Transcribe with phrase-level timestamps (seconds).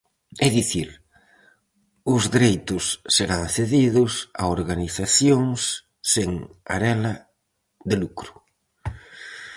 [0.45, 0.89] É dicir,
[2.13, 5.59] os dereitos serán cedidos a organizacións
[6.13, 6.29] sen
[6.75, 7.13] arela
[7.89, 8.31] de lucro.